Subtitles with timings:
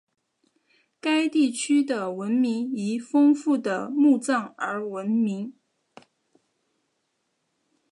[0.99, 5.53] 该地区的文明以丰富的墓葬而闻名。